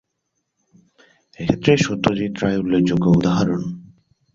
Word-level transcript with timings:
এক্ষেত্রে 1.39 1.71
সত্যজিৎ 1.77 2.33
রায় 2.43 2.59
উল্লেখযোগ্য 2.59 3.05
উদাহরণ। 3.09 3.61